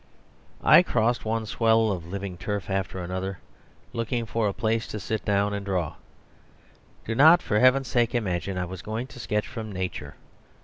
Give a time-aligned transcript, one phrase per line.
[0.63, 3.37] I crossed one swell of living turf after another,
[3.93, 5.93] looking for a place to sit down and draw.
[7.05, 10.15] Do not, for heaven's sake, imagine I was going to sketch from Nature.